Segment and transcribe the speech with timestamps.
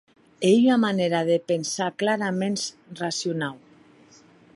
[0.51, 2.63] Ei ua manèra de pensar claraments
[3.01, 3.55] racionau.